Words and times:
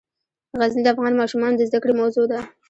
غزني 0.59 0.81
د 0.83 0.87
افغان 0.93 1.13
ماشومانو 1.21 1.57
د 1.57 1.61
زده 1.69 1.79
کړې 1.83 1.93
موضوع 2.01 2.25
ده. 2.31 2.39